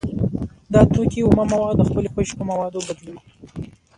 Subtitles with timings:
[0.73, 3.19] دا توکی اومه مواد د خپلې خوښې په موادو بدلوي